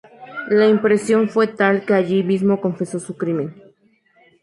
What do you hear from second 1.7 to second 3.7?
que allí mismo confesó su crimen.